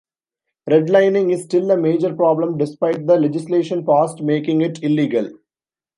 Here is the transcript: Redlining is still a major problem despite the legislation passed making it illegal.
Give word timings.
Redlining 0.67 1.31
is 1.31 1.43
still 1.43 1.69
a 1.69 1.77
major 1.77 2.15
problem 2.15 2.57
despite 2.57 3.05
the 3.05 3.17
legislation 3.19 3.85
passed 3.85 4.19
making 4.19 4.61
it 4.61 4.81
illegal. 4.81 5.29